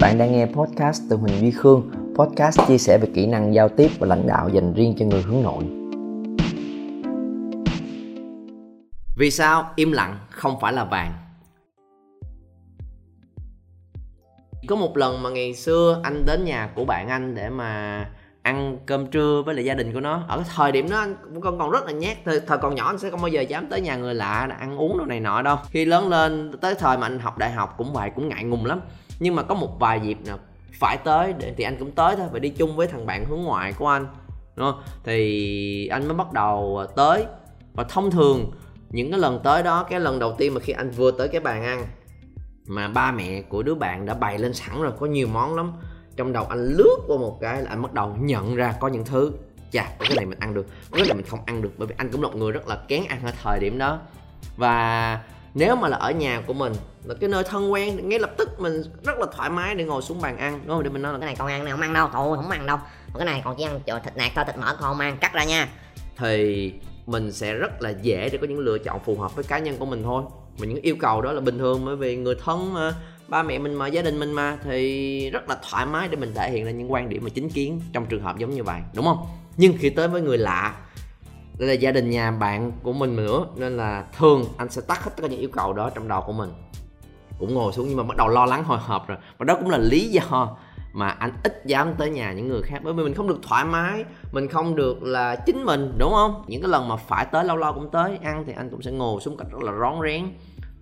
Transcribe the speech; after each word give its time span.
Bạn 0.00 0.18
đang 0.18 0.32
nghe 0.32 0.46
podcast 0.46 1.02
từ 1.10 1.16
Huỳnh 1.16 1.40
Duy 1.40 1.50
Khương, 1.50 1.90
podcast 2.14 2.60
chia 2.68 2.78
sẻ 2.78 2.98
về 2.98 3.08
kỹ 3.14 3.26
năng 3.26 3.54
giao 3.54 3.68
tiếp 3.68 3.90
và 3.98 4.06
lãnh 4.06 4.26
đạo 4.26 4.48
dành 4.48 4.74
riêng 4.74 4.94
cho 4.98 5.06
người 5.06 5.22
hướng 5.22 5.42
nội. 5.42 5.64
Vì 9.16 9.30
sao 9.30 9.70
im 9.76 9.92
lặng 9.92 10.18
không 10.30 10.60
phải 10.60 10.72
là 10.72 10.84
vàng? 10.84 11.12
Có 14.68 14.76
một 14.76 14.96
lần 14.96 15.22
mà 15.22 15.30
ngày 15.30 15.54
xưa 15.54 16.00
anh 16.02 16.24
đến 16.26 16.44
nhà 16.44 16.70
của 16.74 16.84
bạn 16.84 17.08
anh 17.08 17.34
để 17.34 17.50
mà 17.50 18.04
ăn 18.42 18.78
cơm 18.86 19.06
trưa 19.06 19.42
với 19.46 19.54
lại 19.54 19.64
gia 19.64 19.74
đình 19.74 19.92
của 19.92 20.00
nó. 20.00 20.24
Ở 20.28 20.42
thời 20.56 20.72
điểm 20.72 20.90
đó 20.90 20.98
anh 20.98 21.40
con 21.40 21.58
còn 21.58 21.70
rất 21.70 21.86
là 21.86 21.92
nhát. 21.92 22.16
Thời, 22.24 22.40
thời 22.40 22.58
còn 22.58 22.74
nhỏ 22.74 22.86
anh 22.86 22.98
sẽ 22.98 23.10
không 23.10 23.20
bao 23.20 23.28
giờ 23.28 23.40
dám 23.40 23.66
tới 23.70 23.80
nhà 23.80 23.96
người 23.96 24.14
lạ 24.14 24.48
ăn 24.58 24.78
uống 24.78 24.98
đồ 24.98 25.04
này 25.04 25.20
nọ 25.20 25.42
đâu. 25.42 25.56
Khi 25.70 25.84
lớn 25.84 26.08
lên 26.08 26.52
tới 26.60 26.74
thời 26.74 26.98
mà 26.98 27.06
anh 27.06 27.18
học 27.18 27.38
đại 27.38 27.50
học 27.50 27.74
cũng 27.78 27.92
vậy 27.92 28.10
cũng 28.14 28.28
ngại 28.28 28.44
ngùng 28.44 28.66
lắm 28.66 28.80
nhưng 29.20 29.36
mà 29.36 29.42
có 29.42 29.54
một 29.54 29.78
vài 29.78 30.00
dịp 30.00 30.18
nào 30.26 30.38
phải 30.80 30.96
tới 30.96 31.34
để 31.38 31.54
thì 31.56 31.64
anh 31.64 31.76
cũng 31.78 31.90
tới 31.90 32.16
thôi, 32.16 32.26
và 32.32 32.38
đi 32.38 32.48
chung 32.48 32.76
với 32.76 32.86
thằng 32.86 33.06
bạn 33.06 33.24
hướng 33.24 33.42
ngoại 33.42 33.72
của 33.72 33.88
anh, 33.88 34.06
đúng 34.56 34.72
không? 34.72 34.82
thì 35.04 35.86
anh 35.86 36.08
mới 36.08 36.16
bắt 36.16 36.32
đầu 36.32 36.76
ờ, 36.76 36.86
tới. 36.96 37.24
Và 37.72 37.84
thông 37.84 38.10
thường, 38.10 38.52
những 38.90 39.10
cái 39.10 39.20
lần 39.20 39.40
tới 39.44 39.62
đó, 39.62 39.86
cái 39.90 40.00
lần 40.00 40.18
đầu 40.18 40.34
tiên 40.38 40.54
mà 40.54 40.60
khi 40.60 40.72
anh 40.72 40.90
vừa 40.90 41.10
tới 41.10 41.28
cái 41.28 41.40
bàn 41.40 41.64
ăn, 41.64 41.86
mà 42.66 42.88
ba 42.88 43.12
mẹ 43.12 43.42
của 43.42 43.62
đứa 43.62 43.74
bạn 43.74 44.06
đã 44.06 44.14
bày 44.14 44.38
lên 44.38 44.54
sẵn 44.54 44.82
rồi, 44.82 44.92
có 45.00 45.06
nhiều 45.06 45.28
món 45.32 45.56
lắm. 45.56 45.72
Trong 46.16 46.32
đầu 46.32 46.44
anh 46.44 46.68
lướt 46.76 46.96
qua 47.06 47.16
một 47.16 47.38
cái 47.40 47.62
là 47.62 47.70
anh 47.70 47.82
bắt 47.82 47.92
đầu 47.92 48.16
nhận 48.20 48.56
ra 48.56 48.74
có 48.80 48.88
những 48.88 49.04
thứ. 49.04 49.32
Chà, 49.72 49.84
có 49.98 50.04
cái 50.08 50.16
này 50.16 50.26
mình 50.26 50.38
ăn 50.38 50.54
được, 50.54 50.66
có 50.90 50.96
cái 50.96 51.06
này 51.06 51.14
mình 51.14 51.26
không 51.26 51.40
ăn 51.46 51.62
được, 51.62 51.72
bởi 51.78 51.86
vì 51.86 51.94
anh 51.98 52.10
cũng 52.12 52.22
là 52.22 52.28
một 52.28 52.36
người 52.36 52.52
rất 52.52 52.68
là 52.68 52.76
kén 52.88 53.04
ăn 53.08 53.20
ở 53.24 53.32
thời 53.42 53.60
điểm 53.60 53.78
đó. 53.78 53.98
Và 54.56 55.20
nếu 55.54 55.76
mà 55.76 55.88
là 55.88 55.96
ở 55.96 56.10
nhà 56.10 56.42
của 56.46 56.52
mình, 56.52 56.72
là 57.04 57.14
cái 57.20 57.30
nơi 57.30 57.44
thân 57.44 57.72
quen, 57.72 58.08
ngay 58.08 58.18
lập 58.18 58.30
tức 58.38 58.60
mình 58.60 58.82
rất 59.04 59.18
là 59.18 59.26
thoải 59.36 59.50
mái 59.50 59.74
để 59.74 59.84
ngồi 59.84 60.02
xuống 60.02 60.20
bàn 60.20 60.38
ăn. 60.38 60.60
Đúng 60.66 60.76
không? 60.76 60.82
Để 60.82 60.90
mình 60.90 61.02
nói 61.02 61.12
là 61.12 61.18
cái 61.18 61.26
này 61.26 61.36
con 61.38 61.48
ăn 61.48 61.64
này 61.64 61.72
không 61.72 61.80
ăn 61.80 61.92
đâu, 61.92 62.08
thôi, 62.12 62.36
không 62.36 62.50
ăn 62.50 62.66
đâu. 62.66 62.78
Còn 63.12 63.18
cái 63.18 63.26
này 63.26 63.42
còn 63.44 63.56
chỉ 63.58 63.64
ăn 63.64 63.80
thịt 64.04 64.16
nạc 64.16 64.32
thôi, 64.34 64.44
thịt 64.46 64.56
mỡ 64.56 64.66
con 64.66 64.80
không 64.80 65.00
ăn, 65.00 65.16
cắt 65.20 65.32
ra 65.34 65.44
nha. 65.44 65.68
Thì 66.16 66.72
mình 67.06 67.32
sẽ 67.32 67.54
rất 67.54 67.82
là 67.82 67.90
dễ 68.02 68.28
để 68.32 68.38
có 68.38 68.46
những 68.46 68.58
lựa 68.58 68.78
chọn 68.78 69.00
phù 69.04 69.16
hợp 69.16 69.34
với 69.34 69.44
cá 69.44 69.58
nhân 69.58 69.76
của 69.78 69.86
mình 69.86 70.02
thôi. 70.02 70.22
Mà 70.58 70.66
những 70.66 70.80
yêu 70.82 70.96
cầu 71.00 71.22
đó 71.22 71.32
là 71.32 71.40
bình 71.40 71.58
thường, 71.58 71.84
bởi 71.84 71.96
vì 71.96 72.16
người 72.16 72.34
thân 72.44 72.74
mà, 72.74 72.94
ba 73.28 73.42
mẹ 73.42 73.58
mình 73.58 73.74
mà, 73.74 73.86
gia 73.86 74.02
đình 74.02 74.18
mình 74.18 74.32
mà, 74.32 74.58
thì 74.64 75.30
rất 75.30 75.48
là 75.48 75.56
thoải 75.70 75.86
mái 75.86 76.08
để 76.08 76.16
mình 76.16 76.32
thể 76.34 76.50
hiện 76.50 76.64
ra 76.64 76.70
những 76.70 76.92
quan 76.92 77.08
điểm 77.08 77.24
mà 77.24 77.30
chính 77.34 77.50
kiến 77.50 77.80
trong 77.92 78.06
trường 78.06 78.22
hợp 78.22 78.38
giống 78.38 78.50
như 78.50 78.62
vậy, 78.62 78.80
đúng 78.94 79.04
không? 79.04 79.26
Nhưng 79.56 79.74
khi 79.78 79.90
tới 79.90 80.08
với 80.08 80.22
người 80.22 80.38
lạ 80.38 80.76
đây 81.60 81.68
là 81.68 81.74
gia 81.74 81.92
đình 81.92 82.10
nhà 82.10 82.30
bạn 82.30 82.72
của 82.82 82.92
mình 82.92 83.16
nữa 83.16 83.46
nên 83.56 83.76
là 83.76 84.04
thường 84.18 84.44
anh 84.56 84.70
sẽ 84.70 84.82
tắt 84.86 85.04
hết 85.04 85.10
tất 85.16 85.22
cả 85.22 85.28
những 85.28 85.40
yêu 85.40 85.50
cầu 85.52 85.72
đó 85.72 85.90
trong 85.90 86.08
đầu 86.08 86.22
của 86.26 86.32
mình. 86.32 86.50
Cũng 87.38 87.54
ngồi 87.54 87.72
xuống 87.72 87.88
nhưng 87.88 87.96
mà 87.96 88.02
bắt 88.02 88.16
đầu 88.16 88.28
lo 88.28 88.46
lắng 88.46 88.64
hồi 88.64 88.78
hộp 88.78 89.08
rồi. 89.08 89.18
Và 89.38 89.44
đó 89.44 89.56
cũng 89.60 89.70
là 89.70 89.78
lý 89.78 90.08
do 90.08 90.56
mà 90.92 91.08
anh 91.08 91.32
ít 91.44 91.62
dám 91.66 91.94
tới 91.98 92.10
nhà 92.10 92.32
những 92.32 92.48
người 92.48 92.62
khác. 92.62 92.80
Bởi 92.84 92.92
vì 92.92 93.04
mình 93.04 93.14
không 93.14 93.28
được 93.28 93.38
thoải 93.42 93.64
mái 93.64 94.04
mình 94.32 94.48
không 94.48 94.76
được 94.76 95.02
là 95.02 95.36
chính 95.36 95.64
mình 95.64 95.94
đúng 95.98 96.12
không? 96.12 96.44
Những 96.46 96.62
cái 96.62 96.70
lần 96.70 96.88
mà 96.88 96.96
phải 96.96 97.24
tới 97.24 97.44
lâu 97.44 97.56
lâu 97.56 97.72
cũng 97.72 97.90
tới 97.90 98.18
ăn 98.22 98.44
thì 98.46 98.52
anh 98.52 98.70
cũng 98.70 98.82
sẽ 98.82 98.90
ngồi 98.90 99.20
xuống 99.20 99.36
cách 99.36 99.46
rất 99.50 99.62
là 99.62 99.72
rón 99.72 99.94
rén. 100.02 100.32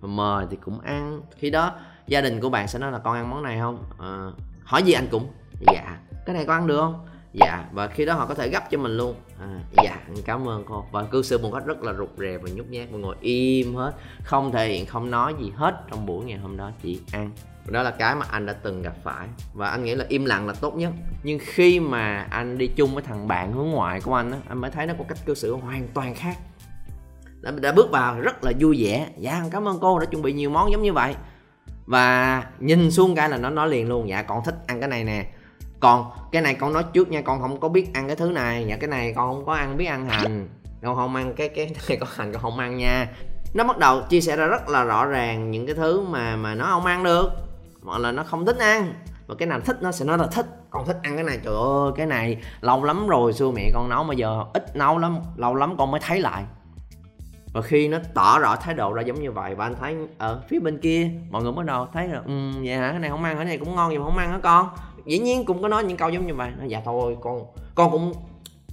Mời 0.01 0.45
thì 0.49 0.57
cũng 0.65 0.79
ăn. 0.79 1.21
Khi 1.37 1.49
đó 1.49 1.71
gia 2.07 2.21
đình 2.21 2.41
của 2.41 2.49
bạn 2.49 2.67
sẽ 2.67 2.79
nói 2.79 2.91
là 2.91 2.97
con 2.97 3.15
ăn 3.15 3.29
món 3.29 3.43
này 3.43 3.59
không? 3.59 3.83
À, 3.99 4.31
hỏi 4.63 4.83
gì 4.83 4.93
anh 4.93 5.07
cũng? 5.11 5.27
Dạ. 5.73 5.97
Cái 6.25 6.35
này 6.35 6.45
con 6.45 6.55
ăn 6.55 6.67
được 6.67 6.77
không? 6.77 7.05
Dạ 7.33 7.65
và 7.71 7.87
khi 7.87 8.05
đó 8.05 8.13
họ 8.13 8.25
có 8.25 8.33
thể 8.33 8.49
gấp 8.49 8.63
cho 8.71 8.77
mình 8.77 8.97
luôn. 8.97 9.15
À, 9.39 9.59
dạ 9.83 9.97
cảm 10.25 10.47
ơn 10.47 10.63
cô. 10.67 10.85
Và 10.91 11.03
cư 11.03 11.21
xử 11.21 11.37
một 11.37 11.51
cách 11.53 11.65
rất 11.65 11.83
là 11.83 11.93
rụt 11.93 12.09
rè 12.17 12.37
và 12.37 12.49
nhút 12.49 12.65
nhát. 12.69 12.91
Mọi 12.91 12.99
người 12.99 13.15
im 13.21 13.75
hết 13.75 13.93
không 14.23 14.51
thể 14.51 14.67
hiện 14.67 14.85
không 14.85 15.11
nói 15.11 15.33
gì 15.39 15.51
hết 15.55 15.75
trong 15.91 16.05
buổi 16.05 16.25
ngày 16.25 16.37
hôm 16.37 16.57
đó 16.57 16.71
chỉ 16.81 16.99
ăn 17.11 17.31
đó 17.67 17.83
là 17.83 17.91
cái 17.91 18.15
mà 18.15 18.25
anh 18.31 18.45
đã 18.45 18.53
từng 18.53 18.81
gặp 18.81 18.93
phải. 19.03 19.27
Và 19.53 19.69
anh 19.69 19.83
nghĩ 19.83 19.95
là 19.95 20.05
im 20.07 20.25
lặng 20.25 20.47
là 20.47 20.53
tốt 20.61 20.75
nhất. 20.75 20.91
Nhưng 21.23 21.39
khi 21.41 21.79
mà 21.79 22.27
anh 22.29 22.57
đi 22.57 22.67
chung 22.67 22.93
với 22.93 23.03
thằng 23.03 23.27
bạn 23.27 23.53
hướng 23.53 23.67
ngoại 23.67 24.01
của 24.01 24.15
anh 24.15 24.31
á 24.31 24.37
anh 24.47 24.57
mới 24.57 24.71
thấy 24.71 24.87
nó 24.87 24.93
có 24.97 25.03
cách 25.07 25.17
cư 25.25 25.35
xử 25.35 25.55
hoàn 25.55 25.87
toàn 25.87 26.15
khác. 26.15 26.37
Đã, 27.41 27.51
đã 27.51 27.71
bước 27.71 27.91
vào 27.91 28.21
rất 28.21 28.43
là 28.43 28.51
vui 28.59 28.83
vẻ. 28.83 29.09
Dạ 29.17 29.43
cảm 29.51 29.67
ơn 29.67 29.79
cô 29.81 29.99
đã 29.99 30.05
chuẩn 30.05 30.21
bị 30.21 30.33
nhiều 30.33 30.49
món 30.49 30.71
giống 30.71 30.81
như 30.81 30.93
vậy. 30.93 31.15
Và 31.85 32.43
nhìn 32.59 32.91
xuống 32.91 33.15
cái 33.15 33.29
là 33.29 33.37
nó 33.37 33.49
nói 33.49 33.69
liền 33.69 33.89
luôn 33.89 34.09
dạ 34.09 34.21
con 34.21 34.43
thích 34.45 34.55
ăn 34.67 34.79
cái 34.79 34.89
này 34.89 35.03
nè 35.03 35.31
còn 35.79 36.11
cái 36.31 36.41
này 36.41 36.53
con 36.53 36.73
nói 36.73 36.83
trước 36.93 37.11
nha, 37.11 37.21
con 37.21 37.41
không 37.41 37.59
có 37.59 37.69
biết 37.69 37.93
ăn 37.93 38.07
cái 38.07 38.15
thứ 38.15 38.31
này. 38.31 38.65
Dạ 38.69 38.77
cái 38.77 38.87
này 38.87 39.13
con 39.15 39.33
không 39.33 39.45
có 39.45 39.53
ăn, 39.53 39.77
biết 39.77 39.85
ăn 39.85 40.09
hành. 40.09 40.49
Con 40.83 40.95
không 40.95 41.15
ăn, 41.15 41.33
cái 41.33 41.49
cái 41.49 41.65
này 41.89 41.97
có 41.97 42.07
hành, 42.15 42.33
con 42.33 42.41
không 42.41 42.59
ăn 42.59 42.77
nha. 42.77 43.07
Nó 43.53 43.63
bắt 43.63 43.77
đầu 43.77 44.01
chia 44.09 44.21
sẻ 44.21 44.35
ra 44.35 44.45
rất 44.45 44.69
là 44.69 44.83
rõ 44.83 45.05
ràng 45.05 45.51
những 45.51 45.65
cái 45.65 45.75
thứ 45.75 46.01
mà 46.01 46.35
mà 46.35 46.55
nó 46.55 46.65
không 46.65 46.85
ăn 46.85 47.03
được. 47.03 47.29
Hoặc 47.83 47.97
là 47.97 48.11
nó 48.11 48.23
không 48.23 48.45
thích 48.45 48.57
ăn. 48.57 48.93
Và 49.27 49.35
cái 49.35 49.47
nào 49.47 49.59
thích 49.59 49.77
nó 49.81 49.91
sẽ 49.91 50.05
nói 50.05 50.17
là 50.17 50.27
thích. 50.27 50.45
Con 50.69 50.85
thích 50.85 50.97
ăn 51.03 51.15
cái 51.15 51.23
này. 51.23 51.39
Trời 51.43 51.55
ơi, 51.55 51.91
cái 51.95 52.05
này 52.05 52.37
lâu 52.61 52.83
lắm 52.83 53.07
rồi 53.07 53.33
xưa 53.33 53.51
mẹ 53.51 53.71
con 53.73 53.89
nấu, 53.89 54.03
mà 54.03 54.13
giờ 54.13 54.43
ít 54.53 54.75
nấu 54.75 54.97
lắm, 54.97 55.17
lâu 55.35 55.55
lắm 55.55 55.77
con 55.77 55.91
mới 55.91 56.01
thấy 56.03 56.19
lại. 56.19 56.43
Và 57.53 57.61
khi 57.61 57.87
nó 57.87 57.97
tỏ 58.13 58.39
rõ 58.39 58.55
thái 58.55 58.73
độ 58.73 58.93
ra 58.93 59.01
giống 59.01 59.21
như 59.21 59.31
vậy, 59.31 59.55
và 59.55 59.65
anh 59.65 59.75
thấy 59.79 59.95
ở 60.17 60.41
phía 60.49 60.59
bên 60.59 60.77
kia, 60.77 61.09
mọi 61.29 61.43
người 61.43 61.51
bắt 61.51 61.65
đầu 61.65 61.87
thấy 61.93 62.07
là 62.07 62.21
ừ 62.25 62.51
vậy 62.63 62.77
hả? 62.77 62.91
Cái 62.91 62.99
này 62.99 63.09
không 63.09 63.23
ăn, 63.23 63.35
cái 63.35 63.45
này 63.45 63.57
cũng 63.57 63.75
ngon 63.75 63.91
nhưng 63.91 64.01
mà 64.01 64.05
không 64.05 64.17
ăn 64.17 64.31
hả 64.31 64.39
con? 64.43 64.69
Dĩ 65.09 65.19
nhiên 65.19 65.45
cũng 65.45 65.61
có 65.61 65.67
nói 65.67 65.83
những 65.83 65.97
câu 65.97 66.09
giống 66.09 66.27
như 66.27 66.35
vậy 66.35 66.51
nó 66.59 66.65
dạ 66.65 66.81
thôi, 66.85 67.17
con 67.21 67.45
con 67.75 67.91
cũng, 67.91 68.13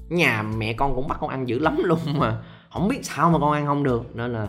nhà 0.08 0.42
mẹ 0.42 0.72
con 0.72 0.94
cũng 0.94 1.08
bắt 1.08 1.18
con 1.20 1.30
ăn 1.30 1.48
dữ 1.48 1.58
lắm 1.58 1.80
luôn 1.84 1.98
mà, 2.18 2.42
không 2.72 2.88
biết 2.88 2.98
sao 3.02 3.30
mà 3.30 3.38
con 3.38 3.52
ăn 3.52 3.66
không 3.66 3.82
được. 3.82 4.16
Nên 4.16 4.32
là 4.32 4.48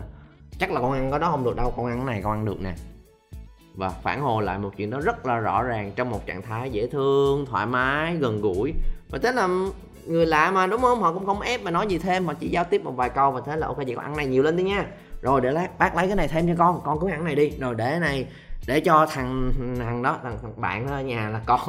chắc 0.58 0.72
là 0.72 0.80
con 0.80 0.92
ăn 0.92 1.10
cái 1.10 1.20
đó 1.20 1.30
không 1.30 1.44
được 1.44 1.56
đâu, 1.56 1.72
con 1.76 1.86
ăn 1.86 1.96
cái 1.96 2.06
này 2.06 2.20
con 2.22 2.32
ăn 2.32 2.44
được 2.44 2.60
nè. 2.60 2.74
Và 3.74 3.88
phản 3.88 4.20
hồi 4.20 4.42
lại 4.42 4.58
một 4.58 4.70
chuyện 4.76 4.90
đó 4.90 5.00
rất 5.00 5.26
là 5.26 5.36
rõ 5.36 5.62
ràng 5.62 5.92
trong 5.96 6.10
một 6.10 6.26
trạng 6.26 6.42
thái 6.42 6.70
dễ 6.70 6.86
thương, 6.86 7.46
thoải 7.46 7.66
mái, 7.66 8.16
gần 8.16 8.40
gũi. 8.40 8.72
Và 9.10 9.18
thế 9.22 9.32
là 9.32 9.48
người 10.06 10.26
lạ 10.26 10.50
mà, 10.50 10.66
đúng 10.66 10.80
không? 10.80 11.00
Họ 11.00 11.12
cũng 11.12 11.26
không 11.26 11.40
ép 11.40 11.62
mà 11.62 11.70
nói 11.70 11.86
gì 11.86 11.98
thêm, 11.98 12.26
họ 12.26 12.34
chỉ 12.34 12.48
giao 12.48 12.64
tiếp 12.64 12.84
một 12.84 12.92
vài 12.96 13.10
câu 13.10 13.30
và 13.30 13.40
thế 13.46 13.56
là, 13.56 13.66
ok, 13.66 13.76
vậy 13.76 13.94
con 13.94 14.04
ăn 14.04 14.16
này 14.16 14.26
nhiều 14.26 14.42
lên 14.42 14.56
đi 14.56 14.62
nha. 14.62 14.86
Rồi 15.22 15.40
để 15.40 15.50
lát, 15.50 15.78
bác 15.78 15.96
lấy 15.96 16.06
cái 16.06 16.16
này 16.16 16.28
thêm 16.28 16.46
cho 16.48 16.54
con 16.58 16.80
con 16.84 17.00
cứ 17.00 17.10
ăn 17.10 17.24
này 17.24 17.34
đi. 17.34 17.50
Rồi 17.50 17.74
để 17.74 17.90
cái 17.90 18.00
này 18.00 18.26
để 18.66 18.80
cho 18.80 19.06
thằng 19.10 19.52
thằng 19.78 20.02
đó 20.02 20.18
thằng, 20.22 20.38
thằng 20.42 20.60
bạn 20.60 20.86
ở 20.86 21.02
nhà 21.02 21.28
là 21.28 21.40
con 21.46 21.60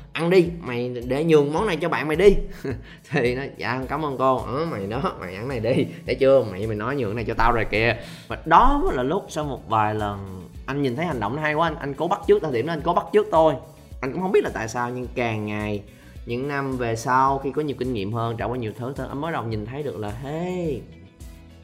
ăn 0.12 0.30
đi 0.30 0.48
mày 0.60 0.88
để 1.06 1.24
nhường 1.24 1.52
món 1.52 1.66
này 1.66 1.76
cho 1.76 1.88
bạn 1.88 2.08
mày 2.08 2.16
đi. 2.16 2.36
Thì 3.10 3.34
nó 3.34 3.42
dạ 3.56 3.82
cảm 3.88 4.04
ơn 4.04 4.18
cô. 4.18 4.38
Ừ, 4.38 4.66
mày 4.70 4.86
đó 4.86 5.12
mày 5.20 5.34
ăn 5.34 5.48
này 5.48 5.60
đi. 5.60 5.86
Để 6.04 6.14
chưa? 6.14 6.44
Mày 6.50 6.66
mày 6.66 6.76
nói 6.76 6.96
nhường 6.96 7.16
này 7.16 7.24
cho 7.24 7.34
tao 7.34 7.52
rồi 7.52 7.64
kìa. 7.70 7.96
Và 8.28 8.38
đó 8.44 8.82
là 8.92 9.02
lúc 9.02 9.26
sau 9.28 9.44
một 9.44 9.68
vài 9.68 9.94
lần 9.94 10.48
anh 10.66 10.82
nhìn 10.82 10.96
thấy 10.96 11.06
hành 11.06 11.20
động 11.20 11.36
nó 11.36 11.42
hay 11.42 11.54
quá 11.54 11.68
anh 11.68 11.76
anh 11.76 11.94
cố 11.94 12.08
bắt 12.08 12.20
trước 12.26 12.42
thời 12.42 12.52
điểm 12.52 12.66
đó 12.66 12.72
anh 12.72 12.80
cố 12.84 12.94
bắt 12.94 13.04
trước 13.12 13.26
tôi 13.30 13.54
anh 14.00 14.12
cũng 14.12 14.22
không 14.22 14.32
biết 14.32 14.44
là 14.44 14.50
tại 14.54 14.68
sao 14.68 14.90
nhưng 14.90 15.06
càng 15.14 15.46
ngày 15.46 15.82
những 16.26 16.48
năm 16.48 16.76
về 16.76 16.96
sau 16.96 17.38
khi 17.38 17.52
có 17.52 17.62
nhiều 17.62 17.76
kinh 17.78 17.92
nghiệm 17.92 18.12
hơn 18.12 18.36
trải 18.36 18.48
qua 18.48 18.56
nhiều 18.56 18.72
thứ 18.78 18.94
hơn 18.96 19.08
anh 19.08 19.20
mới 19.20 19.32
đầu 19.32 19.44
nhìn 19.44 19.66
thấy 19.66 19.82
được 19.82 19.98
là 19.98 20.10
hey 20.22 20.82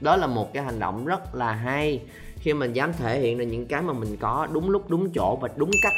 đó 0.01 0.17
là 0.17 0.27
một 0.27 0.53
cái 0.53 0.63
hành 0.63 0.79
động 0.79 1.05
rất 1.05 1.35
là 1.35 1.53
hay 1.53 2.01
khi 2.45 2.53
mình 2.53 2.73
dám 2.73 2.93
thể 2.93 3.21
hiện 3.21 3.39
ra 3.39 3.45
những 3.45 3.67
cái 3.67 3.83
mà 3.83 3.93
mình 3.93 4.17
có 4.17 4.49
đúng 4.53 4.71
lúc, 4.71 4.91
đúng 4.91 5.11
chỗ 5.11 5.39
và 5.41 5.49
đúng 5.57 5.71
cách. 5.83 5.93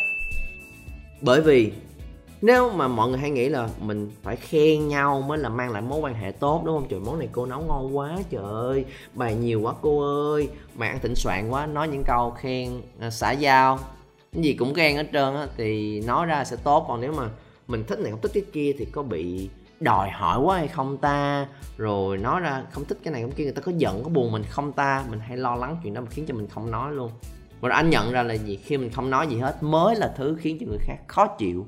Bởi 1.20 1.40
vì 1.40 1.72
nếu 2.42 2.70
mà 2.70 2.88
mọi 2.88 3.08
người 3.08 3.18
hay 3.18 3.30
nghĩ 3.30 3.48
là 3.48 3.68
mình 3.80 4.10
phải 4.22 4.36
khen 4.36 4.88
nhau 4.88 5.22
mới 5.22 5.38
là 5.38 5.48
mang 5.48 5.70
lại 5.70 5.82
mối 5.82 6.00
quan 6.00 6.14
hệ 6.14 6.32
tốt, 6.32 6.62
đúng 6.64 6.78
không? 6.78 6.88
Trời, 6.88 7.00
món 7.00 7.18
này 7.18 7.28
cô 7.32 7.46
nấu 7.46 7.60
ngon 7.60 7.96
quá 7.96 8.18
trời. 8.30 8.42
Ơi 8.44 8.84
bài 9.14 9.34
nhiều 9.34 9.60
quá 9.60 9.74
cô 9.80 10.30
ơi. 10.32 10.48
Mày 10.74 10.88
ăn 10.88 10.98
thịnh 11.02 11.14
soạn 11.14 11.50
quá, 11.50 11.66
nói 11.66 11.88
những 11.88 12.02
câu 12.06 12.30
khen 12.30 12.80
xả 13.00 13.10
xã 13.10 13.32
giao. 13.32 13.78
Cái 14.32 14.42
gì 14.42 14.54
cũng 14.54 14.74
khen 14.74 14.96
hết 14.96 15.06
trơn 15.12 15.34
á, 15.34 15.46
thì 15.56 16.00
nói 16.00 16.26
ra 16.26 16.44
sẽ 16.44 16.56
tốt. 16.56 16.84
Còn 16.88 17.00
nếu 17.00 17.12
mà 17.12 17.28
mình 17.68 17.84
thích 17.84 17.98
này, 17.98 18.10
không 18.10 18.20
thích 18.20 18.32
cái 18.34 18.44
kia 18.52 18.72
thì 18.78 18.84
có 18.84 19.02
bị 19.02 19.48
đòi 19.80 20.10
hỏi 20.10 20.40
quá 20.40 20.56
hay 20.56 20.68
không 20.68 20.98
ta? 20.98 21.46
Rồi 21.76 22.18
nói 22.18 22.40
ra, 22.40 22.62
không 22.70 22.84
thích 22.84 22.98
cái 23.04 23.12
này 23.12 23.22
không 23.22 23.32
kia, 23.32 23.44
người 23.44 23.52
ta 23.52 23.62
có 23.62 23.72
giận, 23.76 24.02
có 24.02 24.08
buồn 24.10 24.32
mình 24.32 24.42
không 24.50 24.72
ta? 24.72 25.04
Mình 25.10 25.20
hay 25.20 25.36
lo 25.36 25.56
lắng 25.56 25.76
chuyện 25.82 25.94
đó 25.94 26.00
mà 26.00 26.06
khiến 26.10 26.26
cho 26.28 26.34
mình 26.34 26.48
không 26.48 26.70
nói 26.70 26.92
luôn. 26.92 27.10
Và 27.60 27.74
anh 27.74 27.90
nhận 27.90 28.12
ra 28.12 28.22
là 28.22 28.34
gì? 28.34 28.56
Khi 28.56 28.76
mình 28.76 28.90
không 28.90 29.10
nói 29.10 29.26
gì 29.26 29.38
hết, 29.38 29.62
mới 29.62 29.96
là 29.96 30.12
thứ 30.16 30.36
khiến 30.40 30.56
cho 30.60 30.66
người 30.66 30.78
khác 30.80 30.96
khó 31.06 31.26
chịu 31.26 31.66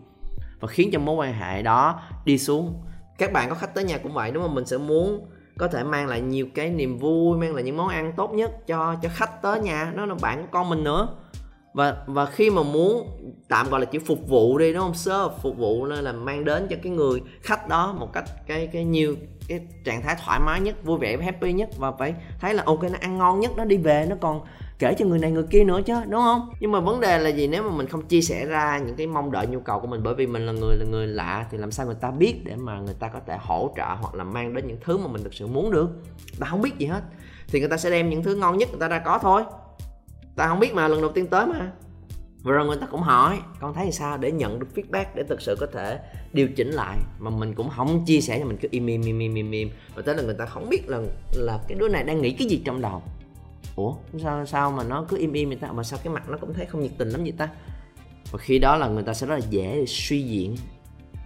và 0.60 0.68
khiến 0.68 0.90
cho 0.92 0.98
mối 0.98 1.14
quan 1.14 1.32
hệ 1.32 1.62
đó 1.62 2.00
đi 2.24 2.38
xuống. 2.38 2.82
Các 3.18 3.32
bạn 3.32 3.48
có 3.48 3.54
khách 3.54 3.74
tới 3.74 3.84
nhà 3.84 3.98
cũng 3.98 4.12
vậy, 4.12 4.30
đúng 4.30 4.42
không? 4.42 4.54
Mình 4.54 4.66
sẽ 4.66 4.78
muốn 4.78 5.30
có 5.58 5.68
thể 5.68 5.84
mang 5.84 6.06
lại 6.06 6.20
nhiều 6.20 6.46
cái 6.54 6.70
niềm 6.70 6.98
vui, 6.98 7.38
mang 7.38 7.54
lại 7.54 7.64
những 7.64 7.76
món 7.76 7.88
ăn 7.88 8.12
tốt 8.16 8.30
nhất 8.30 8.66
cho 8.66 8.96
cho 9.02 9.08
khách 9.12 9.42
tới 9.42 9.60
nhà, 9.60 9.92
đó 9.96 10.06
là 10.06 10.14
bạn 10.22 10.42
của 10.42 10.48
con 10.50 10.68
mình 10.68 10.84
nữa 10.84 11.08
và 11.74 11.96
và 12.06 12.26
khi 12.26 12.50
mà 12.50 12.62
muốn 12.62 13.08
tạm 13.48 13.70
gọi 13.70 13.80
là 13.80 13.86
chỉ 13.86 13.98
phục 13.98 14.28
vụ 14.28 14.58
đi, 14.58 14.72
đúng 14.72 14.82
không 14.82 14.94
serve 14.94 15.34
phục 15.42 15.56
vụ 15.56 15.86
nên 15.86 16.04
là 16.04 16.12
mang 16.12 16.44
đến 16.44 16.66
cho 16.70 16.76
cái 16.82 16.92
người 16.92 17.22
khách 17.42 17.68
đó 17.68 17.96
một 18.00 18.12
cách 18.12 18.24
cái 18.46 18.66
cái 18.66 18.84
nhiều, 18.84 19.16
cái 19.48 19.60
trạng 19.84 20.02
thái 20.02 20.16
thoải 20.24 20.40
mái 20.46 20.60
nhất, 20.60 20.84
vui 20.84 20.98
vẻ, 20.98 21.16
happy 21.16 21.52
nhất 21.52 21.68
và 21.78 21.92
phải 21.92 22.14
thấy 22.40 22.54
là, 22.54 22.62
ok, 22.66 22.82
nó 22.82 22.98
ăn 23.00 23.18
ngon 23.18 23.40
nhất, 23.40 23.50
nó 23.56 23.64
đi 23.64 23.76
về, 23.76 24.06
nó 24.10 24.16
còn 24.20 24.40
kể 24.78 24.94
cho 24.98 25.06
người 25.06 25.18
này 25.18 25.30
người 25.30 25.46
kia 25.50 25.64
nữa 25.64 25.80
chứ, 25.86 25.94
đúng 26.08 26.20
không? 26.20 26.48
Nhưng 26.60 26.72
mà 26.72 26.80
vấn 26.80 27.00
đề 27.00 27.18
là 27.18 27.28
gì? 27.28 27.46
Nếu 27.46 27.62
mà 27.62 27.70
mình 27.70 27.86
không 27.86 28.02
chia 28.02 28.20
sẻ 28.20 28.46
ra 28.46 28.78
những 28.78 28.96
cái 28.96 29.06
mong 29.06 29.30
đợi, 29.30 29.46
nhu 29.46 29.60
cầu 29.60 29.80
của 29.80 29.86
mình, 29.86 30.00
bởi 30.04 30.14
vì 30.14 30.26
mình 30.26 30.46
là 30.46 30.52
người 30.52 30.76
là 30.76 30.84
người 30.84 31.06
lạ 31.06 31.46
thì 31.50 31.58
làm 31.58 31.70
sao 31.70 31.86
người 31.86 31.96
ta 32.00 32.10
biết 32.10 32.40
để 32.44 32.56
mà 32.56 32.80
người 32.80 32.94
ta 32.98 33.08
có 33.08 33.20
thể 33.26 33.36
hỗ 33.40 33.74
trợ 33.76 33.86
hoặc 34.00 34.14
là 34.14 34.24
mang 34.24 34.54
đến 34.54 34.66
những 34.66 34.78
thứ 34.80 34.98
mà 34.98 35.06
mình 35.06 35.22
thực 35.22 35.34
sự 35.34 35.46
muốn 35.46 35.70
được? 35.70 35.88
Ta 36.40 36.46
không 36.46 36.62
biết 36.62 36.78
gì 36.78 36.86
hết. 36.86 37.02
Thì 37.48 37.60
người 37.60 37.68
ta 37.68 37.76
sẽ 37.76 37.90
đem 37.90 38.10
những 38.10 38.22
thứ 38.22 38.34
ngon 38.34 38.58
nhất 38.58 38.68
người 38.70 38.80
ta 38.80 38.88
ra 38.88 38.98
có 38.98 39.18
thôi 39.18 39.42
ta 40.38 40.48
không 40.48 40.60
biết 40.60 40.74
mà, 40.74 40.88
lần 40.88 41.00
đầu 41.00 41.12
tiên 41.12 41.26
tới 41.26 41.46
mà. 41.46 41.72
Và 42.42 42.52
rồi 42.52 42.66
người 42.66 42.76
ta 42.76 42.86
cũng 42.86 43.00
hỏi, 43.00 43.38
con 43.60 43.74
thấy 43.74 43.92
sao 43.92 44.16
để 44.16 44.32
nhận 44.32 44.58
được 44.58 44.66
feedback 44.74 45.04
để 45.14 45.22
thực 45.28 45.40
sự 45.40 45.56
có 45.60 45.66
thể 45.72 45.98
điều 46.32 46.48
chỉnh 46.56 46.70
lại? 46.70 46.98
Mà 47.18 47.30
mình 47.30 47.54
cũng 47.54 47.70
không 47.70 48.04
chia 48.04 48.20
sẻ 48.20 48.38
cho 48.38 48.44
mình, 48.44 48.56
cứ 48.60 48.68
im 48.70 48.86
im 48.86 49.02
im 49.02 49.18
im 49.18 49.34
im 49.34 49.50
im. 49.50 49.70
Và 49.94 50.02
tới 50.02 50.16
là 50.16 50.22
người 50.22 50.34
ta 50.34 50.46
không 50.46 50.68
biết 50.68 50.88
là 50.88 51.00
là 51.34 51.58
cái 51.68 51.78
đứa 51.78 51.88
này 51.88 52.04
đang 52.04 52.22
nghĩ 52.22 52.32
cái 52.32 52.48
gì 52.48 52.62
trong 52.64 52.80
đầu. 52.80 53.02
Ủa, 53.76 53.94
sao 54.22 54.46
sao 54.46 54.70
mà 54.70 54.84
nó 54.84 55.04
cứ 55.08 55.18
im 55.18 55.32
im 55.32 55.48
người 55.48 55.58
ta? 55.58 55.72
Mà 55.72 55.82
sao 55.82 55.98
cái 56.04 56.14
mặt 56.14 56.28
nó 56.28 56.38
cũng 56.38 56.54
thấy 56.54 56.66
không 56.66 56.82
nhiệt 56.82 56.92
tình 56.98 57.08
lắm 57.08 57.22
vậy 57.22 57.34
ta? 57.38 57.48
Và 58.32 58.38
khi 58.38 58.58
đó 58.58 58.76
là 58.76 58.88
người 58.88 59.02
ta 59.02 59.14
sẽ 59.14 59.26
rất 59.26 59.34
là 59.34 59.46
dễ 59.50 59.74
để 59.74 59.84
suy 59.86 60.22
diễn 60.22 60.56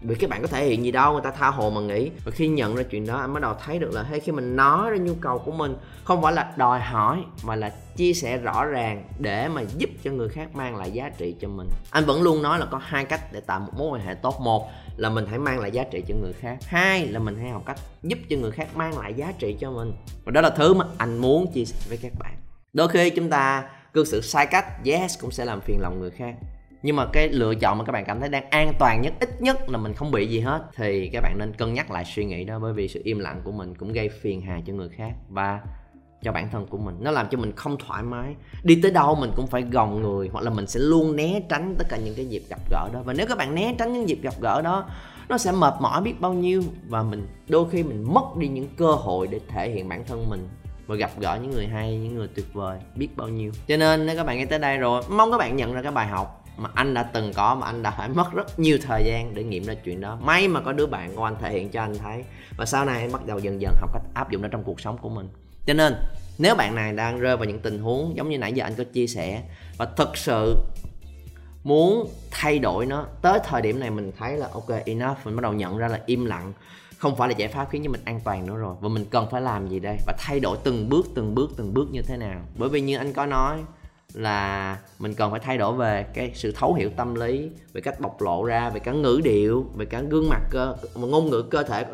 vì 0.02 0.14
các 0.14 0.30
bạn 0.30 0.42
có 0.42 0.48
thể 0.48 0.66
hiện 0.66 0.84
gì 0.84 0.90
đâu, 0.90 1.12
người 1.12 1.22
ta 1.22 1.30
tha 1.30 1.48
hồ 1.48 1.70
mà 1.70 1.80
nghĩ. 1.80 2.10
Và 2.24 2.32
khi 2.32 2.48
nhận 2.48 2.74
ra 2.74 2.82
chuyện 2.82 3.06
đó, 3.06 3.16
anh 3.16 3.34
bắt 3.34 3.40
đầu 3.42 3.54
thấy 3.64 3.78
được 3.78 3.92
là 3.92 4.02
hay 4.02 4.20
khi 4.20 4.32
mình 4.32 4.56
nói 4.56 4.90
ra 4.90 4.96
nhu 4.96 5.14
cầu 5.20 5.38
của 5.38 5.52
mình, 5.52 5.76
không 6.04 6.22
phải 6.22 6.32
là 6.32 6.52
đòi 6.56 6.80
hỏi, 6.80 7.24
mà 7.44 7.56
là 7.56 7.72
chia 7.96 8.14
sẻ 8.14 8.38
rõ 8.38 8.64
ràng 8.64 9.04
để 9.18 9.48
mà 9.48 9.62
giúp 9.76 9.90
cho 10.04 10.10
người 10.10 10.28
khác 10.28 10.54
mang 10.54 10.76
lại 10.76 10.90
giá 10.90 11.08
trị 11.18 11.36
cho 11.40 11.48
mình. 11.48 11.68
Anh 11.90 12.04
vẫn 12.04 12.22
luôn 12.22 12.42
nói 12.42 12.58
là 12.58 12.66
có 12.66 12.80
hai 12.82 13.04
cách 13.04 13.32
để 13.32 13.40
tạo 13.40 13.60
một 13.60 13.72
mối 13.76 13.88
quan 13.88 14.06
hệ 14.06 14.14
tốt. 14.14 14.40
Một 14.40 14.70
là 14.96 15.10
mình 15.10 15.26
hãy 15.26 15.38
mang 15.38 15.60
lại 15.60 15.70
giá 15.70 15.84
trị 15.90 16.04
cho 16.08 16.14
người 16.14 16.32
khác. 16.32 16.58
Hai 16.66 17.06
là 17.06 17.18
mình 17.18 17.36
hãy 17.40 17.50
học 17.50 17.62
cách 17.66 17.78
giúp 18.02 18.18
cho 18.30 18.36
người 18.36 18.50
khác 18.50 18.76
mang 18.76 18.98
lại 18.98 19.14
giá 19.14 19.32
trị 19.38 19.56
cho 19.60 19.70
mình. 19.70 19.92
Và 20.24 20.32
đó 20.32 20.40
là 20.40 20.50
thứ 20.50 20.74
mà 20.74 20.84
anh 20.98 21.18
muốn 21.18 21.52
chia 21.52 21.64
sẻ 21.64 21.76
với 21.88 21.98
các 22.02 22.12
bạn. 22.18 22.34
Đôi 22.72 22.88
khi 22.88 23.10
chúng 23.10 23.30
ta 23.30 23.64
cư 23.92 24.04
xử 24.04 24.20
sai 24.20 24.46
cách, 24.46 24.84
yes, 24.84 25.18
cũng 25.20 25.30
sẽ 25.30 25.44
làm 25.44 25.60
phiền 25.60 25.80
lòng 25.80 26.00
người 26.00 26.10
khác 26.10 26.34
nhưng 26.82 26.96
mà 26.96 27.06
cái 27.12 27.28
lựa 27.28 27.54
chọn 27.54 27.78
mà 27.78 27.84
các 27.84 27.92
bạn 27.92 28.04
cảm 28.04 28.20
thấy 28.20 28.28
đang 28.28 28.50
an 28.50 28.72
toàn 28.78 29.02
nhất, 29.02 29.12
ít 29.20 29.40
nhất 29.40 29.70
là 29.70 29.78
mình 29.78 29.94
không 29.94 30.10
bị 30.10 30.26
gì 30.26 30.40
hết. 30.40 30.62
Thì 30.76 31.10
các 31.12 31.20
bạn 31.22 31.38
nên 31.38 31.52
cân 31.52 31.74
nhắc 31.74 31.90
lại 31.90 32.04
suy 32.04 32.24
nghĩ 32.24 32.44
đó, 32.44 32.58
bởi 32.58 32.72
vì 32.72 32.88
sự 32.88 33.00
im 33.04 33.18
lặng 33.18 33.40
của 33.44 33.52
mình 33.52 33.74
cũng 33.74 33.92
gây 33.92 34.08
phiền 34.08 34.40
hà 34.40 34.60
cho 34.66 34.72
người 34.72 34.88
khác 34.88 35.12
và 35.28 35.60
cho 36.22 36.32
bản 36.32 36.50
thân 36.50 36.66
của 36.66 36.78
mình. 36.78 36.96
Nó 37.00 37.10
làm 37.10 37.26
cho 37.30 37.38
mình 37.38 37.52
không 37.56 37.76
thoải 37.86 38.02
mái. 38.02 38.34
Đi 38.62 38.80
tới 38.82 38.90
đâu 38.90 39.14
mình 39.14 39.30
cũng 39.36 39.46
phải 39.46 39.62
gồng 39.62 40.02
người, 40.02 40.28
hoặc 40.32 40.44
là 40.44 40.50
mình 40.50 40.66
sẽ 40.66 40.80
luôn 40.80 41.16
né 41.16 41.40
tránh 41.48 41.74
tất 41.78 41.84
cả 41.88 41.96
những 41.96 42.14
cái 42.14 42.26
dịp 42.26 42.42
gặp 42.50 42.60
gỡ 42.70 42.88
đó. 42.92 43.02
Và 43.04 43.12
nếu 43.12 43.26
các 43.26 43.38
bạn 43.38 43.54
né 43.54 43.74
tránh 43.78 43.92
những 43.92 44.08
dịp 44.08 44.18
gặp 44.22 44.34
gỡ 44.40 44.62
đó, 44.62 44.88
nó 45.28 45.38
sẽ 45.38 45.52
mệt 45.52 45.74
mỏi 45.80 46.02
biết 46.02 46.20
bao 46.20 46.32
nhiêu 46.32 46.62
và 46.88 47.02
mình, 47.02 47.26
đôi 47.48 47.70
khi 47.70 47.82
mình 47.82 48.14
mất 48.14 48.36
đi 48.36 48.48
những 48.48 48.68
cơ 48.76 48.92
hội 48.92 49.26
để 49.26 49.40
thể 49.48 49.70
hiện 49.70 49.88
bản 49.88 50.04
thân 50.04 50.30
mình 50.30 50.48
và 50.86 50.96
gặp 50.96 51.10
gỡ 51.20 51.38
những 51.42 51.50
người 51.50 51.66
hay, 51.66 51.96
những 51.96 52.14
người 52.14 52.28
tuyệt 52.34 52.46
vời 52.52 52.78
biết 52.96 53.08
bao 53.16 53.28
nhiêu. 53.28 53.52
Cho 53.68 53.76
nên 53.76 54.06
nếu 54.06 54.16
các 54.16 54.24
bạn 54.24 54.38
nghe 54.38 54.46
tới 54.46 54.58
đây 54.58 54.78
rồi, 54.78 55.02
mong 55.10 55.30
các 55.30 55.38
bạn 55.38 55.56
nhận 55.56 55.72
ra 55.72 55.82
cái 55.82 55.92
bài 55.92 56.06
học 56.06 56.41
mà 56.62 56.70
anh 56.74 56.94
đã 56.94 57.02
từng 57.02 57.32
có 57.32 57.54
mà 57.54 57.66
anh 57.66 57.82
đã 57.82 57.90
phải 57.90 58.08
mất 58.08 58.32
rất 58.32 58.58
nhiều 58.58 58.78
thời 58.82 59.04
gian 59.04 59.34
để 59.34 59.44
nghiệm 59.44 59.64
ra 59.64 59.74
chuyện 59.74 60.00
đó. 60.00 60.18
May 60.22 60.48
mà 60.48 60.60
có 60.60 60.72
đứa 60.72 60.86
bạn 60.86 61.16
của 61.16 61.24
anh 61.24 61.36
thể 61.40 61.52
hiện 61.52 61.70
cho 61.70 61.82
anh 61.82 61.98
thấy. 61.98 62.24
Và 62.56 62.66
sau 62.66 62.84
này 62.84 63.00
anh 63.00 63.12
bắt 63.12 63.26
đầu 63.26 63.38
dần 63.38 63.60
dần 63.60 63.74
học 63.80 63.90
cách 63.92 64.02
áp 64.14 64.30
dụng 64.30 64.42
nó 64.42 64.48
trong 64.48 64.64
cuộc 64.64 64.80
sống 64.80 64.98
của 64.98 65.08
mình. 65.08 65.28
Cho 65.66 65.74
nên, 65.74 65.94
nếu 66.38 66.54
bạn 66.54 66.74
này 66.74 66.92
đang 66.92 67.20
rơi 67.20 67.36
vào 67.36 67.44
những 67.44 67.60
tình 67.60 67.78
huống 67.78 68.16
giống 68.16 68.28
như 68.28 68.38
nãy 68.38 68.52
giờ 68.52 68.64
anh 68.64 68.74
có 68.74 68.84
chia 68.92 69.06
sẻ, 69.06 69.42
và 69.76 69.86
thực 69.96 70.16
sự 70.16 70.56
muốn 71.64 72.08
thay 72.30 72.58
đổi 72.58 72.86
nó, 72.86 73.06
tới 73.22 73.38
thời 73.44 73.62
điểm 73.62 73.80
này 73.80 73.90
mình 73.90 74.12
thấy 74.18 74.36
là, 74.36 74.48
ok, 74.52 74.68
enough. 74.86 75.16
Mình 75.24 75.36
bắt 75.36 75.42
đầu 75.42 75.52
nhận 75.52 75.78
ra 75.78 75.88
là 75.88 76.00
im 76.06 76.24
lặng. 76.24 76.52
Không 76.98 77.16
phải 77.16 77.28
là 77.28 77.34
giải 77.38 77.48
pháp 77.48 77.68
khiến 77.70 77.82
cho 77.84 77.90
mình 77.90 78.00
an 78.04 78.20
toàn 78.24 78.46
nữa 78.46 78.56
rồi. 78.56 78.76
Và 78.80 78.88
mình 78.88 79.04
cần 79.10 79.26
phải 79.30 79.40
làm 79.40 79.68
gì 79.68 79.80
đây? 79.80 79.96
Và 80.06 80.14
thay 80.18 80.40
đổi 80.40 80.58
từng 80.64 80.88
bước 80.88 81.06
từng 81.14 81.34
bước 81.34 81.50
từng 81.56 81.74
bước 81.74 81.88
như 81.92 82.02
thế 82.02 82.16
nào? 82.16 82.40
Bởi 82.58 82.68
vì 82.68 82.80
như 82.80 82.96
anh 82.96 83.12
có 83.12 83.26
nói 83.26 83.58
là 84.14 84.78
mình 84.98 85.14
cần 85.14 85.30
phải 85.30 85.40
thay 85.40 85.58
đổi 85.58 85.72
về 85.72 86.06
cái 86.14 86.30
sự 86.34 86.52
thấu 86.52 86.74
hiểu 86.74 86.90
tâm 86.96 87.14
lý, 87.14 87.50
về 87.72 87.80
cách 87.80 88.00
bộc 88.00 88.22
lộ 88.22 88.44
ra, 88.44 88.70
về 88.70 88.80
cả 88.80 88.92
ngữ 88.92 89.20
điệu, 89.24 89.66
về 89.74 89.86
cả 89.86 90.00
gương 90.00 90.28
mặt 90.28 90.40
cơ 90.50 90.76
ngôn 90.94 91.30
ngữ 91.30 91.42
cơ 91.42 91.62
thể, 91.62 91.84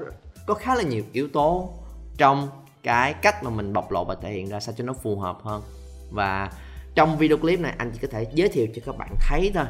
có 0.47 0.55
khá 0.55 0.75
là 0.75 0.82
nhiều 0.82 1.03
yếu 1.12 1.29
tố 1.29 1.70
trong 2.19 2.49
cái 2.82 3.15
cách 3.15 3.44
mà 3.44 3.50
mình 3.50 3.73
bộc 3.73 3.93
lộ 3.93 4.05
và 4.05 4.15
thể 4.15 4.32
hiện 4.32 4.49
ra 4.49 4.61
sao 4.61 4.75
cho 4.79 4.85
nó 4.85 4.93
phù 4.93 5.19
hợp 5.19 5.38
hơn. 5.43 5.62
Và 6.11 6.53
trong 6.94 7.19
video 7.19 7.38
clip 7.38 7.61
này, 7.61 7.75
anh 7.79 7.91
chỉ 7.91 7.99
có 8.03 8.09
thể 8.11 8.26
giới 8.35 8.49
thiệu 8.49 8.67
cho 8.75 8.82
các 8.87 8.97
bạn 8.99 9.15
thấy 9.29 9.50
thôi. 9.55 9.65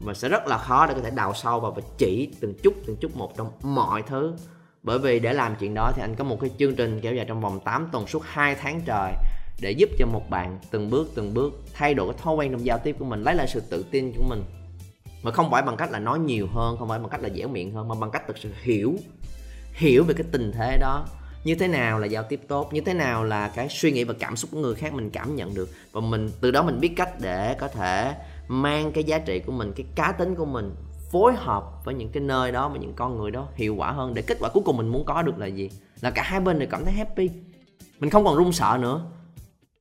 Mà 0.00 0.14
sẽ 0.14 0.28
rất 0.28 0.46
là 0.46 0.58
khó 0.58 0.86
để 0.86 0.94
có 0.94 1.00
thể 1.00 1.10
đào 1.10 1.34
sâu 1.34 1.60
vào 1.60 1.70
và 1.70 1.82
chỉ 1.98 2.30
từng 2.40 2.54
chút 2.62 2.74
từng 2.86 2.96
chút 2.96 3.16
một 3.16 3.36
trong 3.36 3.50
mọi 3.62 4.02
thứ. 4.02 4.34
Bởi 4.82 4.98
vì 4.98 5.20
để 5.20 5.32
làm 5.32 5.56
chuyện 5.56 5.74
đó 5.74 5.92
thì 5.96 6.02
anh 6.02 6.14
có 6.14 6.24
một 6.24 6.38
cái 6.40 6.50
chương 6.58 6.74
trình 6.74 7.00
kéo 7.00 7.14
dài 7.14 7.24
trong 7.28 7.40
vòng 7.40 7.60
8 7.60 7.88
tuần 7.92 8.06
suốt 8.06 8.22
2 8.24 8.54
tháng 8.54 8.80
trời 8.86 9.12
để 9.60 9.70
giúp 9.70 9.90
cho 9.98 10.06
một 10.06 10.30
bạn 10.30 10.58
từng 10.70 10.90
bước 10.90 11.10
từng 11.14 11.34
bước 11.34 11.52
thay 11.72 11.94
đổi 11.94 12.12
cái 12.12 12.22
thói 12.22 12.34
quen 12.34 12.52
trong 12.52 12.64
giao 12.64 12.78
tiếp 12.78 12.96
của 12.98 13.04
mình, 13.04 13.22
lấy 13.22 13.34
lại 13.34 13.46
sự 13.48 13.60
tự 13.70 13.84
tin 13.90 14.12
của 14.12 14.24
mình. 14.28 14.44
Mà 15.22 15.30
không 15.30 15.50
phải 15.50 15.62
bằng 15.62 15.76
cách 15.76 15.90
là 15.90 15.98
nói 15.98 16.18
nhiều 16.18 16.46
hơn, 16.52 16.76
không 16.78 16.88
phải 16.88 16.98
bằng 16.98 17.08
cách 17.08 17.22
là 17.22 17.28
dẻo 17.28 17.48
miệng 17.48 17.72
hơn, 17.72 17.88
mà 17.88 17.94
bằng 18.00 18.10
cách 18.10 18.22
thực 18.26 18.38
sự 18.38 18.50
hiểu 18.62 18.96
hiểu 19.72 20.04
về 20.04 20.14
cái 20.14 20.26
tình 20.32 20.52
thế 20.52 20.78
đó. 20.80 21.06
Như 21.44 21.54
thế 21.54 21.68
nào 21.68 21.98
là 21.98 22.06
giao 22.06 22.22
tiếp 22.22 22.40
tốt, 22.48 22.72
như 22.72 22.80
thế 22.80 22.94
nào 22.94 23.24
là 23.24 23.48
cái 23.48 23.68
suy 23.68 23.92
nghĩ 23.92 24.04
và 24.04 24.14
cảm 24.18 24.36
xúc 24.36 24.50
của 24.52 24.58
người 24.58 24.74
khác 24.74 24.94
mình 24.94 25.10
cảm 25.10 25.36
nhận 25.36 25.54
được. 25.54 25.68
Và 25.92 26.00
mình, 26.00 26.30
từ 26.40 26.50
đó 26.50 26.62
mình 26.62 26.80
biết 26.80 26.92
cách 26.96 27.10
để 27.20 27.54
có 27.54 27.68
thể 27.68 28.14
mang 28.48 28.92
cái 28.92 29.04
giá 29.04 29.18
trị 29.18 29.40
của 29.46 29.52
mình, 29.52 29.72
cái 29.76 29.86
cá 29.94 30.12
tính 30.12 30.34
của 30.34 30.44
mình 30.44 30.74
phối 31.12 31.34
hợp 31.36 31.64
với 31.84 31.94
những 31.94 32.08
cái 32.08 32.22
nơi 32.22 32.52
đó 32.52 32.68
và 32.68 32.78
những 32.78 32.92
con 32.96 33.18
người 33.18 33.30
đó 33.30 33.48
hiệu 33.54 33.74
quả 33.74 33.92
hơn, 33.92 34.14
để 34.14 34.22
kết 34.22 34.36
quả 34.40 34.48
cuối 34.48 34.62
cùng 34.66 34.76
mình 34.76 34.88
muốn 34.88 35.04
có 35.04 35.22
được 35.22 35.38
là 35.38 35.46
gì. 35.46 35.70
Là 36.00 36.10
cả 36.10 36.22
hai 36.22 36.40
bên 36.40 36.58
đều 36.58 36.68
cảm 36.70 36.84
thấy 36.84 36.92
happy. 36.92 37.30
Mình 37.98 38.10
không 38.10 38.24
còn 38.24 38.36
run 38.36 38.52
sợ 38.52 38.78
nữa 38.80 39.06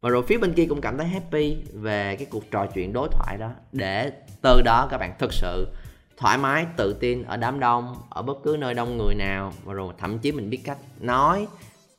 và 0.03 0.09
rồi 0.09 0.23
phía 0.27 0.37
bên 0.37 0.53
kia 0.53 0.65
cũng 0.69 0.81
cảm 0.81 0.97
thấy 0.97 1.07
happy 1.07 1.57
về 1.73 2.15
cái 2.15 2.27
cuộc 2.29 2.51
trò 2.51 2.65
chuyện 2.73 2.93
đối 2.93 3.07
thoại 3.11 3.37
đó. 3.37 3.49
Để 3.71 4.11
từ 4.41 4.61
đó 4.65 4.87
các 4.91 4.97
bạn 4.97 5.13
thực 5.19 5.33
sự 5.33 5.67
thoải 6.17 6.37
mái, 6.37 6.65
tự 6.77 6.93
tin 6.93 7.23
ở 7.23 7.37
đám 7.37 7.59
đông, 7.59 7.95
ở 8.09 8.21
bất 8.21 8.37
cứ 8.43 8.57
nơi 8.59 8.73
đông 8.73 8.97
người 8.97 9.15
nào. 9.15 9.53
Và 9.63 9.73
rồi 9.73 9.93
thậm 9.97 10.19
chí 10.19 10.31
mình 10.31 10.49
biết 10.49 10.59
cách 10.63 10.77
nói, 10.99 11.47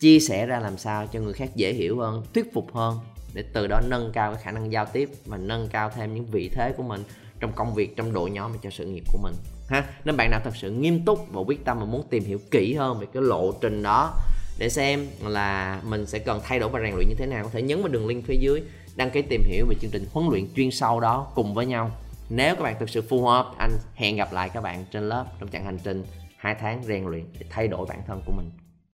chia 0.00 0.20
sẻ 0.20 0.46
ra 0.46 0.60
làm 0.60 0.78
sao 0.78 1.06
cho 1.06 1.20
người 1.20 1.32
khác 1.32 1.48
dễ 1.54 1.72
hiểu 1.72 1.98
hơn, 1.98 2.22
thuyết 2.34 2.54
phục 2.54 2.74
hơn. 2.74 2.98
Để 3.34 3.44
từ 3.52 3.66
đó 3.66 3.80
nâng 3.88 4.10
cao 4.12 4.34
cái 4.34 4.42
khả 4.42 4.50
năng 4.50 4.72
giao 4.72 4.86
tiếp 4.86 5.10
và 5.26 5.36
nâng 5.36 5.68
cao 5.68 5.90
thêm 5.94 6.14
những 6.14 6.26
vị 6.26 6.50
thế 6.54 6.72
của 6.76 6.82
mình 6.82 7.04
trong 7.40 7.52
công 7.52 7.74
việc, 7.74 7.96
trong 7.96 8.12
đội 8.12 8.30
nhóm 8.30 8.52
và 8.52 8.58
cho 8.62 8.70
sự 8.70 8.86
nghiệp 8.86 9.04
của 9.12 9.18
mình, 9.22 9.34
ha? 9.68 9.84
Nên 10.04 10.16
bạn 10.16 10.30
nào 10.30 10.40
thật 10.44 10.56
sự 10.56 10.70
nghiêm 10.70 11.04
túc 11.04 11.32
và 11.32 11.40
quyết 11.40 11.64
tâm 11.64 11.78
và 11.78 11.84
muốn 11.84 12.06
tìm 12.10 12.24
hiểu 12.24 12.38
kỹ 12.50 12.74
hơn 12.74 12.98
về 12.98 13.06
cái 13.12 13.22
lộ 13.22 13.52
trình 13.52 13.82
đó 13.82 14.14
để 14.58 14.68
xem 14.68 15.06
là 15.20 15.80
mình 15.84 16.06
sẽ 16.06 16.18
cần 16.18 16.40
thay 16.44 16.58
đổi 16.58 16.68
và 16.68 16.80
rèn 16.80 16.94
luyện 16.94 17.08
như 17.08 17.14
thế 17.18 17.26
nào. 17.26 17.44
Có 17.44 17.50
thể 17.52 17.62
nhấn 17.62 17.82
vào 17.82 17.88
đường 17.88 18.06
link 18.06 18.24
phía 18.26 18.36
dưới, 18.40 18.62
đăng 18.96 19.10
ký 19.10 19.22
tìm 19.22 19.42
hiểu 19.44 19.66
về 19.68 19.76
chương 19.80 19.90
trình 19.90 20.06
huấn 20.12 20.28
luyện 20.30 20.48
chuyên 20.56 20.70
sâu 20.70 21.00
đó 21.00 21.32
cùng 21.34 21.54
với 21.54 21.66
nhau. 21.66 21.90
Nếu 22.28 22.54
các 22.54 22.62
bạn 22.62 22.76
thực 22.80 22.90
sự 22.90 23.02
phù 23.02 23.26
hợp, 23.26 23.54
anh 23.58 23.72
hẹn 23.94 24.16
gặp 24.16 24.32
lại 24.32 24.50
các 24.54 24.60
bạn 24.60 24.84
trên 24.90 25.08
lớp 25.08 25.26
trong 25.40 25.48
chặng 25.48 25.64
hành 25.64 25.78
trình 25.84 26.04
hai 26.36 26.54
tháng 26.60 26.84
rèn 26.84 27.04
luyện 27.04 27.24
để 27.38 27.46
thay 27.50 27.68
đổi 27.68 27.86
bản 27.88 27.98
thân 28.06 28.22
của 28.26 28.32
mình. 28.32 28.50